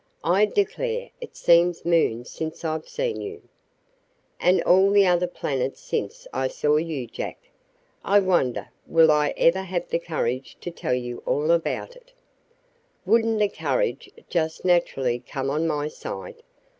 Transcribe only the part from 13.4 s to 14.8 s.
courage just